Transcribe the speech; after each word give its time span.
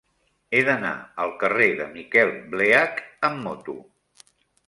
He 0.53 0.61
d'anar 0.67 0.93
al 1.25 1.33
carrer 1.43 1.67
de 1.81 1.85
Miquel 1.97 2.33
Bleach 2.55 3.03
amb 3.29 3.45
moto. 3.49 3.77